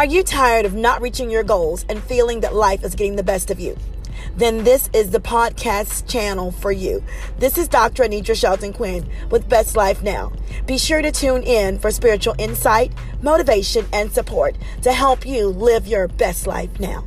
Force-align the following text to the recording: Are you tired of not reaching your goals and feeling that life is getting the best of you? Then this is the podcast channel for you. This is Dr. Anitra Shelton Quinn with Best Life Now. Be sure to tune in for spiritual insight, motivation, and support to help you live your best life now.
Are 0.00 0.06
you 0.06 0.22
tired 0.22 0.64
of 0.64 0.72
not 0.72 1.02
reaching 1.02 1.30
your 1.30 1.42
goals 1.42 1.84
and 1.90 2.02
feeling 2.02 2.40
that 2.40 2.54
life 2.54 2.82
is 2.84 2.94
getting 2.94 3.16
the 3.16 3.22
best 3.22 3.50
of 3.50 3.60
you? 3.60 3.76
Then 4.34 4.64
this 4.64 4.88
is 4.94 5.10
the 5.10 5.20
podcast 5.20 6.08
channel 6.08 6.52
for 6.52 6.72
you. 6.72 7.04
This 7.38 7.58
is 7.58 7.68
Dr. 7.68 8.04
Anitra 8.04 8.34
Shelton 8.34 8.72
Quinn 8.72 9.06
with 9.30 9.46
Best 9.46 9.76
Life 9.76 10.02
Now. 10.02 10.32
Be 10.64 10.78
sure 10.78 11.02
to 11.02 11.12
tune 11.12 11.42
in 11.42 11.78
for 11.78 11.90
spiritual 11.90 12.34
insight, 12.38 12.94
motivation, 13.20 13.84
and 13.92 14.10
support 14.10 14.56
to 14.80 14.94
help 14.94 15.26
you 15.26 15.48
live 15.48 15.86
your 15.86 16.08
best 16.08 16.46
life 16.46 16.80
now. 16.80 17.04